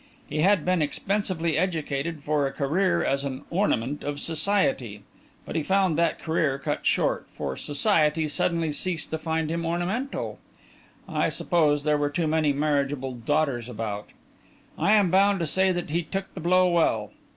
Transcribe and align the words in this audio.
He 0.27 0.39
had 0.41 0.65
been 0.65 0.81
expensively 0.81 1.59
educated 1.59 2.23
for 2.23 2.47
a 2.47 2.51
career 2.51 3.05
as 3.05 3.23
an 3.23 3.43
Ornament 3.51 4.03
of 4.03 4.19
Society, 4.19 5.03
but 5.45 5.55
he 5.55 5.61
found 5.61 5.95
that 5.95 6.17
career 6.17 6.57
cut 6.57 6.87
short, 6.87 7.27
for 7.37 7.55
Society 7.55 8.27
suddenly 8.27 8.71
ceased 8.71 9.11
to 9.11 9.19
find 9.19 9.51
him 9.51 9.63
ornamental. 9.63 10.39
I 11.07 11.29
suppose 11.29 11.83
there 11.83 11.99
were 11.99 12.09
too 12.09 12.25
many 12.25 12.51
marriageable 12.51 13.13
daughters 13.13 13.69
about! 13.69 14.07
I 14.75 14.93
am 14.95 15.11
bound 15.11 15.39
to 15.41 15.45
say 15.45 15.71
that 15.71 15.91
he 15.91 16.01
took 16.01 16.33
the 16.33 16.41
blow 16.41 16.67
well. 16.67 17.11